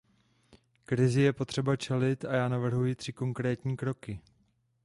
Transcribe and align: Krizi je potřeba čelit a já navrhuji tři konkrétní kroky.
Krizi 0.85 1.21
je 1.21 1.33
potřeba 1.33 1.75
čelit 1.75 2.25
a 2.25 2.35
já 2.35 2.47
navrhuji 2.47 2.95
tři 2.95 3.13
konkrétní 3.13 3.77
kroky. 3.77 4.19